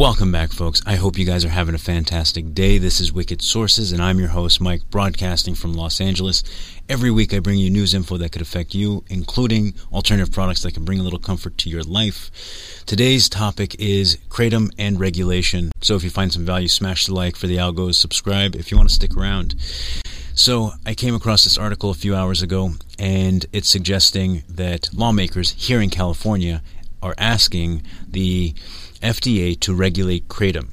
[0.00, 0.80] Welcome back, folks.
[0.86, 2.78] I hope you guys are having a fantastic day.
[2.78, 6.42] This is Wicked Sources, and I'm your host, Mike, broadcasting from Los Angeles.
[6.88, 10.72] Every week, I bring you news info that could affect you, including alternative products that
[10.72, 12.30] can bring a little comfort to your life.
[12.86, 15.70] Today's topic is Kratom and regulation.
[15.82, 18.78] So if you find some value, smash the like for the algos, subscribe if you
[18.78, 19.54] want to stick around.
[20.34, 25.50] So I came across this article a few hours ago, and it's suggesting that lawmakers
[25.58, 26.62] here in California
[27.02, 28.54] are asking the
[29.02, 30.70] FDA to regulate kratom.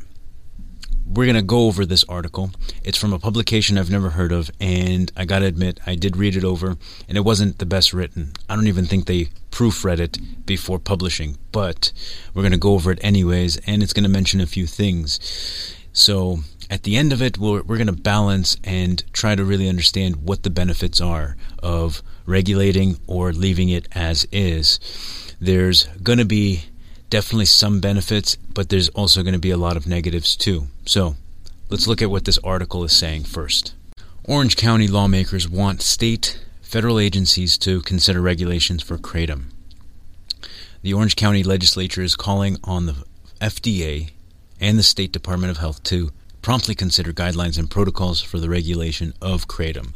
[1.05, 2.52] We're going to go over this article.
[2.84, 6.17] It's from a publication I've never heard of, and I got to admit, I did
[6.17, 6.76] read it over,
[7.08, 8.34] and it wasn't the best written.
[8.50, 11.94] I don't even think they proofread it before publishing, but
[12.34, 15.75] we're going to go over it anyways, and it's going to mention a few things.
[15.94, 16.39] So,
[16.70, 20.17] at the end of it, we're, we're going to balance and try to really understand
[20.17, 24.80] what the benefits are of regulating or leaving it as is.
[25.39, 26.66] There's going to be
[27.09, 30.67] definitely some benefits, but there's also going to be a lot of negatives too.
[30.86, 31.16] So
[31.69, 33.73] let's look at what this article is saying first.
[34.23, 39.45] Orange County lawmakers want state, federal agencies to consider regulations for kratom.
[40.81, 42.95] The Orange County legislature is calling on the
[43.39, 44.11] FDA
[44.59, 46.11] and the State Department of Health to
[46.42, 49.94] promptly consider guidelines and protocols for the regulation of kratom.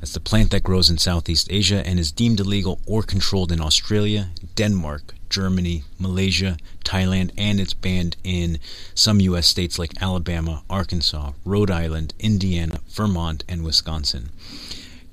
[0.00, 3.60] That's the plant that grows in Southeast Asia and is deemed illegal or controlled in
[3.60, 8.58] Australia, Denmark, Germany, Malaysia, Thailand, and it's banned in
[8.94, 9.48] some U.S.
[9.48, 14.30] states like Alabama, Arkansas, Rhode Island, Indiana, Vermont, and Wisconsin.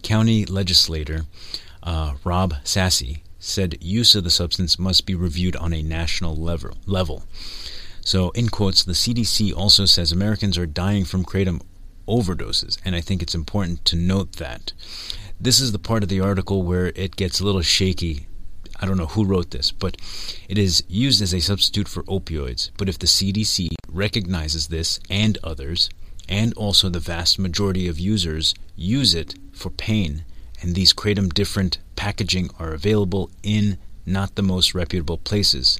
[0.03, 1.23] County legislator
[1.81, 6.77] uh, Rob Sassi said use of the substance must be reviewed on a national level.
[6.85, 7.23] level.
[8.01, 11.61] So, in quotes, the CDC also says Americans are dying from kratom
[12.07, 14.73] overdoses, and I think it's important to note that.
[15.39, 18.27] This is the part of the article where it gets a little shaky.
[18.81, 19.97] I don't know who wrote this, but
[20.47, 22.71] it is used as a substitute for opioids.
[22.77, 25.89] But if the CDC recognizes this and others,
[26.27, 30.23] and also the vast majority of users use it for pain,
[30.61, 35.79] and these kratom different packaging are available in not the most reputable places.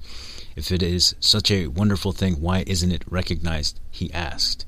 [0.55, 3.79] If it is such a wonderful thing, why isn't it recognized?
[3.89, 4.65] He asked.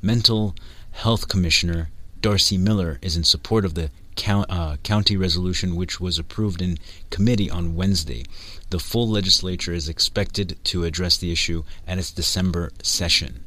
[0.00, 0.54] Mental
[0.92, 1.90] Health Commissioner
[2.22, 3.90] Darcy Miller is in support of the
[4.26, 6.78] uh, county resolution, which was approved in
[7.10, 8.24] committee on Wednesday.
[8.70, 13.42] The full legislature is expected to address the issue at its December session.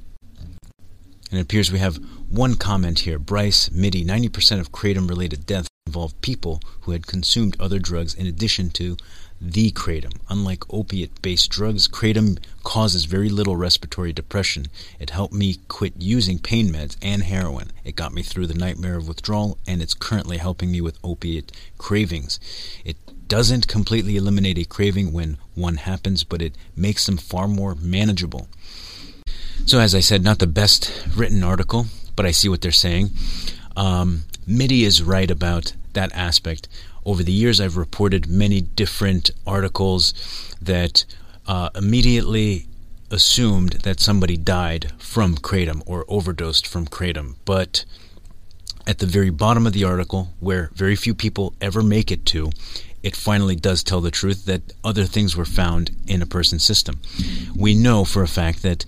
[1.31, 1.97] And it appears we have
[2.29, 3.17] one comment here.
[3.17, 8.27] Bryce Mitty 90% of kratom related deaths involve people who had consumed other drugs in
[8.27, 8.97] addition to
[9.41, 10.15] the kratom.
[10.29, 14.67] Unlike opiate based drugs, kratom causes very little respiratory depression.
[14.99, 17.71] It helped me quit using pain meds and heroin.
[17.83, 21.51] It got me through the nightmare of withdrawal, and it's currently helping me with opiate
[21.77, 22.39] cravings.
[22.83, 22.97] It
[23.27, 28.47] doesn't completely eliminate a craving when one happens, but it makes them far more manageable.
[29.65, 33.09] So, as I said, not the best written article, but I see what they're saying.
[33.75, 36.67] Um, Mitty is right about that aspect
[37.05, 40.13] over the years, I've reported many different articles
[40.61, 41.05] that
[41.47, 42.67] uh, immediately
[43.11, 47.35] assumed that somebody died from kratom or overdosed from kratom.
[47.45, 47.85] But
[48.87, 52.51] at the very bottom of the article, where very few people ever make it to,
[53.03, 56.99] it finally does tell the truth that other things were found in a person's system.
[57.55, 58.83] We know for a fact that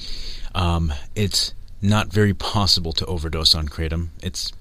[0.55, 4.09] um, it's not very possible to overdose on kratom.
[4.23, 4.51] It's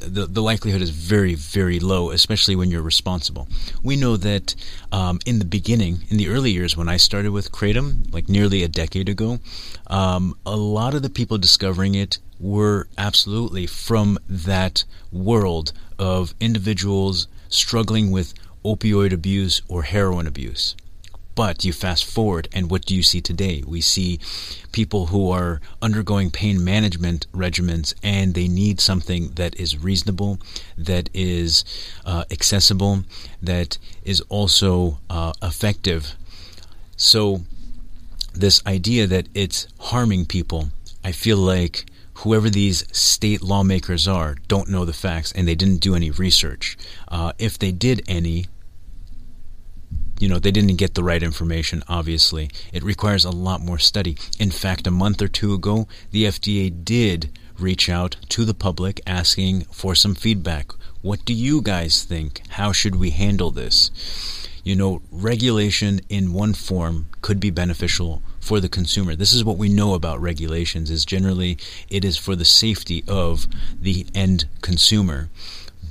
[0.00, 3.48] the, the likelihood is very, very low, especially when you're responsible.
[3.82, 4.54] We know that
[4.92, 8.62] um, in the beginning, in the early years when I started with Kratom, like nearly
[8.62, 9.38] a decade ago,
[9.86, 17.28] um, a lot of the people discovering it were absolutely from that world of individuals
[17.48, 18.32] struggling with
[18.64, 20.74] opioid abuse or heroin abuse.
[21.34, 23.62] But you fast forward, and what do you see today?
[23.66, 24.18] We see
[24.72, 30.38] people who are undergoing pain management regimens, and they need something that is reasonable,
[30.76, 31.64] that is
[32.04, 33.04] uh, accessible,
[33.40, 36.14] that is also uh, effective.
[36.96, 37.42] So,
[38.34, 40.70] this idea that it's harming people,
[41.02, 41.86] I feel like
[42.20, 46.76] whoever these state lawmakers are don't know the facts and they didn't do any research.
[47.08, 48.46] Uh, if they did any,
[50.20, 52.50] you know, they didn't get the right information, obviously.
[52.74, 54.18] It requires a lot more study.
[54.38, 59.00] In fact, a month or two ago, the FDA did reach out to the public
[59.06, 60.72] asking for some feedback.
[61.00, 62.42] What do you guys think?
[62.50, 63.90] How should we handle this?
[64.62, 69.16] You know, regulation in one form could be beneficial for the consumer.
[69.16, 71.56] This is what we know about regulations is generally
[71.88, 73.48] it is for the safety of
[73.80, 75.30] the end consumer.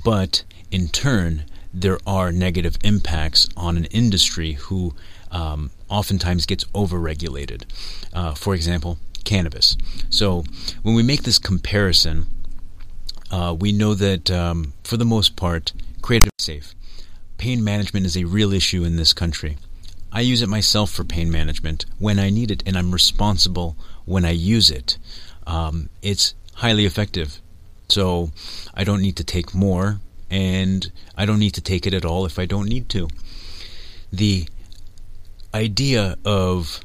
[0.04, 4.94] But in turn, there are negative impacts on an industry who
[5.30, 7.64] um, oftentimes gets overregulated.
[8.12, 9.76] Uh, for example, cannabis.
[10.08, 10.44] So
[10.82, 12.26] when we make this comparison,
[13.30, 15.72] uh, we know that um, for the most part,
[16.02, 16.74] creative safe.
[17.38, 19.56] Pain management is a real issue in this country.
[20.12, 24.24] I use it myself for pain management when I need it, and I'm responsible when
[24.24, 24.98] I use it.
[25.46, 27.40] Um, it's highly effective.
[27.88, 28.30] So
[28.74, 32.24] I don't need to take more, and I don't need to take it at all
[32.24, 33.08] if I don't need to.
[34.12, 34.48] The
[35.52, 36.80] idea of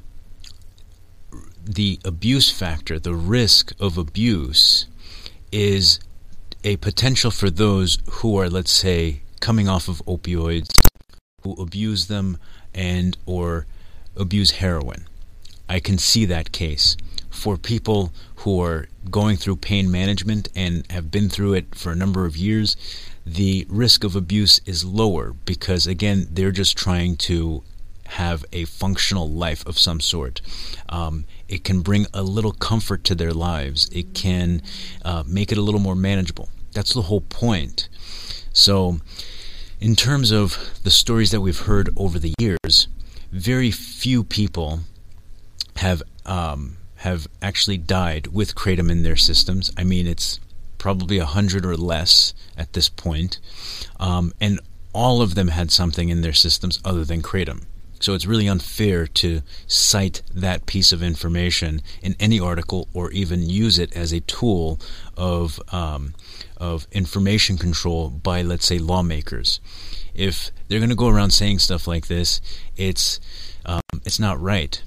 [1.63, 4.88] the abuse factor, the risk of abuse,
[5.51, 6.00] is
[6.63, 10.80] a potential for those who are, let's say, coming off of opioids,
[11.44, 12.38] who abuse them
[12.74, 13.68] and or
[14.15, 15.07] abuse heroin.
[15.69, 16.98] I can see that case.
[17.30, 21.95] For people who are going through pain management and have been through it for a
[21.95, 22.77] number of years,
[23.25, 27.63] the risk of abuse is lower because, again, they're just trying to
[28.07, 30.42] have a functional life of some sort.
[30.89, 33.89] Um, it can bring a little comfort to their lives.
[33.89, 34.62] It can
[35.04, 36.50] uh, make it a little more manageable.
[36.74, 37.89] That's the whole point.
[38.54, 39.00] So,
[39.81, 42.88] in terms of the stories that we've heard over the years,
[43.31, 44.81] very few people
[45.77, 49.72] have um, have actually died with kratom in their systems.
[49.77, 50.39] I mean, it's
[50.86, 53.40] probably a hundred or less at this point,
[54.00, 54.60] um, and
[54.94, 57.64] all of them had something in their systems other than kratom.
[58.00, 63.50] So it's really unfair to cite that piece of information in any article or even
[63.50, 64.80] use it as a tool
[65.18, 66.14] of um,
[66.58, 69.60] of information control by, let's say, lawmakers.
[70.14, 72.42] If they're going to go around saying stuff like this,
[72.78, 73.20] it's
[73.66, 74.84] um, it's not right.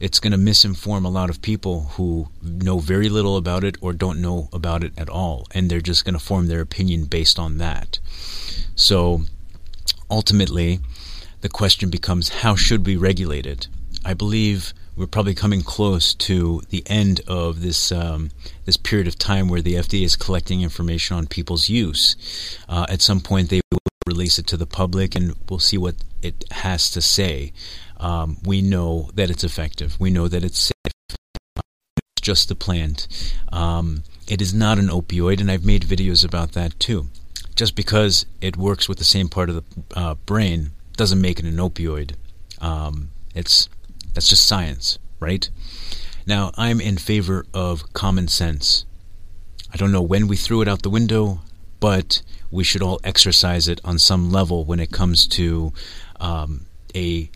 [0.00, 3.92] It's going to misinform a lot of people who know very little about it or
[3.92, 7.38] don't know about it at all, and they're just going to form their opinion based
[7.38, 7.98] on that.
[8.76, 9.22] So
[10.10, 10.80] ultimately,
[11.40, 13.68] the question becomes how should we regulate it?
[14.04, 18.30] I believe we're probably coming close to the end of this um,
[18.64, 22.16] this period of time where the FDA is collecting information on people's use.
[22.68, 23.60] Uh, at some point, they
[24.08, 27.52] release it to the public, and we'll see what it has to say.
[27.98, 29.98] Um, we know that it's effective.
[30.00, 30.92] We know that it's safe.
[31.56, 33.06] It's just the plant.
[33.52, 37.08] Um, it is not an opioid, and I've made videos about that too.
[37.54, 39.64] Just because it works with the same part of the
[39.96, 42.14] uh, brain doesn't make it an opioid.
[42.60, 43.68] Um, it's
[44.14, 45.48] that's just science, right?
[46.26, 48.84] Now, I'm in favor of common sense.
[49.72, 51.40] I don't know when we threw it out the window,
[51.80, 55.72] but we should all exercise it on some level when it comes to
[56.20, 57.30] um, a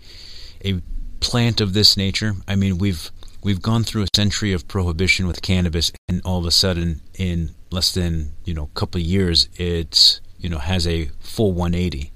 [0.64, 0.80] a
[1.20, 2.34] plant of this nature.
[2.46, 3.10] I mean, we've
[3.42, 7.54] we've gone through a century of prohibition with cannabis, and all of a sudden, in
[7.70, 12.12] less than you know a couple of years, it's you know has a full 180.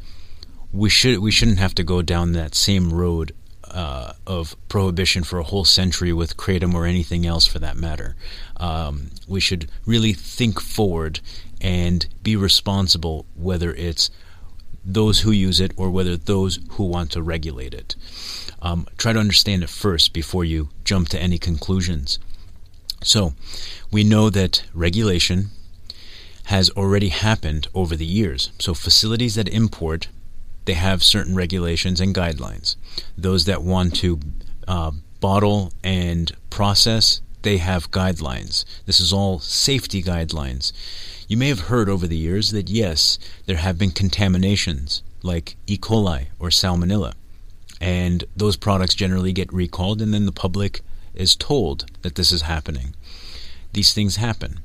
[0.72, 3.32] We should we shouldn't have to go down that same road
[3.70, 8.16] uh, of prohibition for a whole century with kratom or anything else for that matter.
[8.56, 11.20] Um, we should really think forward
[11.60, 14.10] and be responsible, whether it's
[14.84, 17.96] those who use it or whether those who want to regulate it.
[18.62, 22.18] Um, try to understand it first before you jump to any conclusions.
[23.02, 23.34] So,
[23.92, 25.50] we know that regulation
[26.44, 28.50] has already happened over the years.
[28.58, 30.08] So, facilities that import
[30.66, 32.76] they have certain regulations and guidelines.
[33.16, 34.20] Those that want to
[34.68, 34.90] uh,
[35.20, 38.64] bottle and process, they have guidelines.
[38.84, 40.72] This is all safety guidelines.
[41.28, 45.76] You may have heard over the years that yes, there have been contaminations like E.
[45.76, 47.14] coli or salmonella,
[47.80, 50.82] and those products generally get recalled, and then the public
[51.14, 52.94] is told that this is happening.
[53.72, 54.60] These things happen.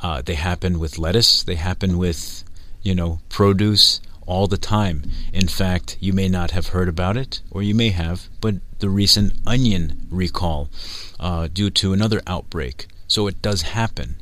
[0.00, 1.42] Uh, they happen with lettuce.
[1.42, 2.44] They happen with,
[2.80, 5.02] you know, produce all the time.
[5.32, 8.88] In fact, you may not have heard about it, or you may have, but the
[8.88, 10.70] recent onion recall
[11.18, 12.86] uh, due to another outbreak.
[13.08, 14.16] So it does happen.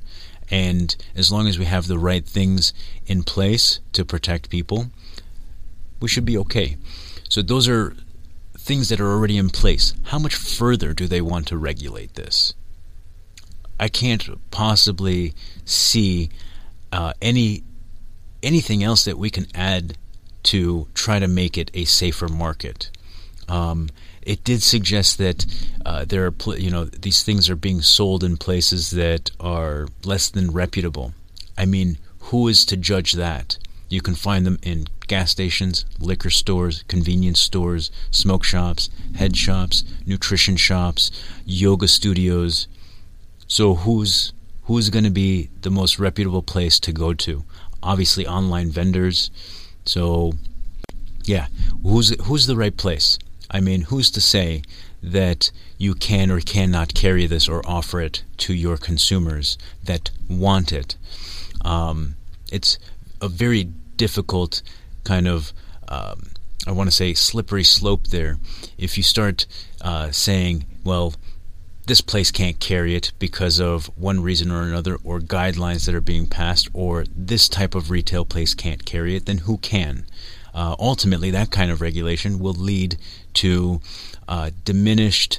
[0.50, 2.73] And as long as we have the right things
[3.07, 4.91] in place to protect people,
[6.00, 6.76] we should be okay.
[7.29, 7.95] So those are
[8.57, 9.95] things that are already in place.
[10.05, 12.55] How much further do they want to regulate this?
[13.79, 15.35] I can't possibly
[15.65, 16.31] see
[16.93, 17.62] uh, any
[18.43, 19.97] anything else that we can add
[20.45, 22.91] to try to make it a safer market.
[23.49, 23.88] Um,
[24.26, 25.47] it did suggest that
[25.85, 29.88] uh, there are, pl- you know, these things are being sold in places that are
[30.04, 31.12] less than reputable.
[31.56, 33.59] I mean, who is to judge that?
[33.88, 39.85] You can find them in gas stations, liquor stores, convenience stores, smoke shops, head shops,
[40.04, 41.11] nutrition shops,
[41.45, 42.66] yoga studios.
[43.47, 44.33] So who's
[44.64, 47.45] who's going to be the most reputable place to go to?
[47.87, 49.30] obviously online vendors.
[49.85, 50.33] So,
[51.25, 51.47] yeah,
[51.83, 53.18] who's who's the right place?
[53.50, 54.62] I mean, who's to say
[55.03, 60.73] that you can or cannot carry this or offer it to your consumers that want
[60.73, 60.97] it?
[61.65, 62.17] Um,
[62.50, 62.79] it's
[63.21, 63.65] a very
[63.97, 64.62] difficult
[65.05, 65.53] kind of,
[65.88, 66.31] um,
[66.67, 68.38] I want to say, slippery slope there.
[68.76, 69.47] If you start
[69.81, 71.15] uh, saying, well,
[71.87, 76.00] this place can't carry it because of one reason or another, or guidelines that are
[76.00, 80.05] being passed, or this type of retail place can't carry it, then who can?
[80.57, 82.97] Uh, ultimately, that kind of regulation will lead
[83.35, 83.79] to
[84.27, 85.39] uh, diminished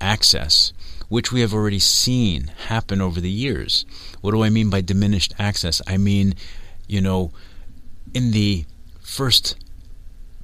[0.00, 0.72] access,
[1.08, 3.84] which we have already seen happen over the years.
[4.20, 5.82] What do I mean by diminished access?
[5.84, 6.36] I mean,
[6.86, 7.32] you know,
[8.14, 8.64] in the
[9.00, 9.56] first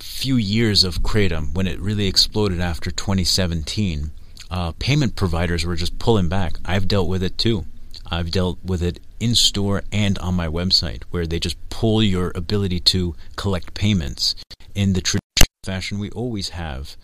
[0.01, 4.11] few years of Kratom, when it really exploded after 2017,
[4.51, 6.57] uh, payment providers were just pulling back.
[6.65, 7.67] I've dealt with it too.
[8.11, 12.33] I've dealt with it in store and on my website, where they just pull your
[12.35, 14.35] ability to collect payments
[14.75, 15.19] in the traditional
[15.65, 16.97] fashion we always have,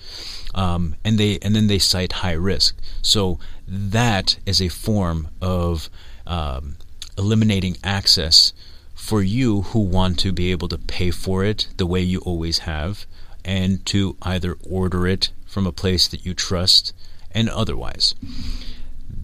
[0.55, 2.77] um, and they and then they cite high risk.
[3.03, 5.91] So that is a form of
[6.27, 6.77] um,
[7.19, 8.53] eliminating access
[8.95, 12.61] for you who want to be able to pay for it the way you always
[12.61, 13.07] have,
[13.45, 16.93] and to either order it from a place that you trust
[17.31, 18.15] and otherwise.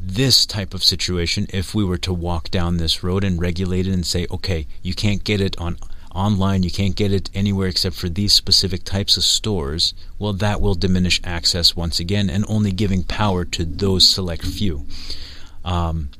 [0.03, 3.93] This type of situation, if we were to walk down this road and regulate it
[3.93, 5.77] and say, okay, you can't get it on
[6.15, 10.61] online, you can't get it anywhere except for these specific types of stores, well, that
[10.61, 14.87] will diminish access once again and only giving power to those select few.
[15.65, 16.11] Um,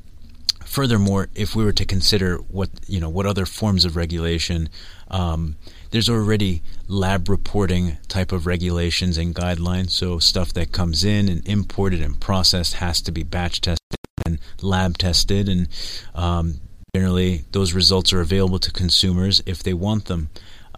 [0.63, 4.69] furthermore, if we were to consider what you know what other forms of regulation,
[5.09, 5.55] um,
[5.91, 9.91] there's already lab reporting type of regulations and guidelines.
[9.91, 13.79] So stuff that comes in and imported and processed has to be batch tested
[14.25, 15.67] and lab tested, and
[16.15, 16.61] um,
[16.95, 20.29] generally those results are available to consumers if they want them.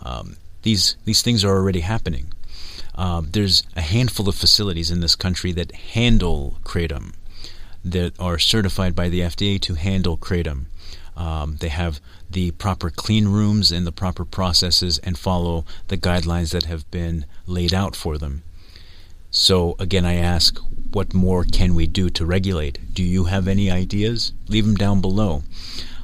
[0.01, 2.33] Um, these these things are already happening.
[2.95, 7.13] Um, there's a handful of facilities in this country that handle kratom
[7.83, 10.65] that are certified by the FDA to handle kratom.
[11.15, 16.51] Um, they have the proper clean rooms and the proper processes and follow the guidelines
[16.51, 18.43] that have been laid out for them.
[19.29, 20.59] So, again, I ask,
[20.91, 22.93] what more can we do to regulate?
[22.93, 24.31] Do you have any ideas?
[24.47, 25.43] Leave them down below.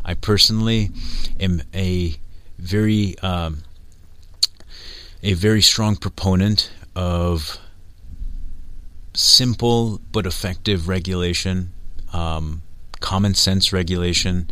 [0.03, 0.89] I personally
[1.39, 2.15] am a
[2.57, 3.63] very um,
[5.21, 7.59] a very strong proponent of
[9.13, 11.71] simple but effective regulation,
[12.13, 12.61] um,
[12.99, 14.49] common sense regulation,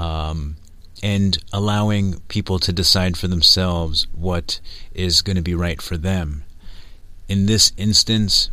[0.00, 0.56] um,
[1.02, 4.60] and allowing people to decide for themselves what
[4.94, 6.42] is going to be right for them.
[7.28, 8.50] In this instance,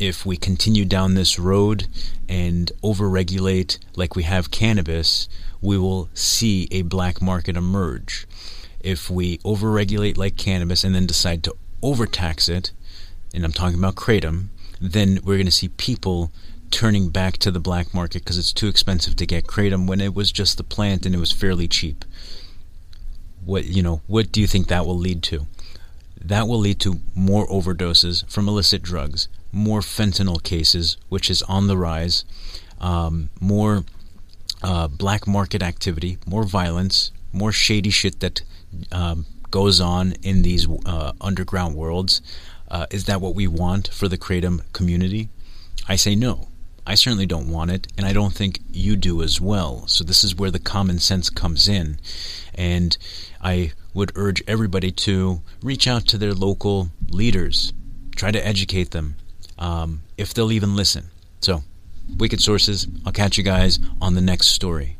[0.00, 1.86] if we continue down this road
[2.28, 5.28] and overregulate like we have cannabis,
[5.60, 8.26] we will see a black market emerge.
[8.80, 12.72] If we overregulate like cannabis and then decide to overtax it,
[13.32, 14.48] and I'm talking about kratom,
[14.80, 16.32] then we're going to see people
[16.70, 20.14] turning back to the black market because it's too expensive to get kratom when it
[20.14, 22.04] was just the plant and it was fairly cheap.
[23.44, 25.46] What you know, what do you think that will lead to?
[26.20, 31.66] That will lead to more overdoses from illicit drugs, more fentanyl cases, which is on
[31.66, 32.24] the rise,
[32.80, 33.84] um, more
[34.62, 38.42] uh, black market activity, more violence, more shady shit that
[38.92, 42.20] um, goes on in these uh, underground worlds.
[42.70, 45.28] Uh, is that what we want for the kratom community?
[45.88, 46.48] I say no.
[46.88, 49.86] I certainly don't want it, and I don't think you do as well.
[49.88, 51.98] So this is where the common sense comes in.
[52.54, 52.96] And
[53.42, 57.74] I would urge everybody to reach out to their local leaders,
[58.16, 59.16] try to educate them,
[59.58, 61.10] um, if they'll even listen.
[61.40, 61.62] So,
[62.16, 64.96] Wicked Sources, I'll catch you guys on the next story.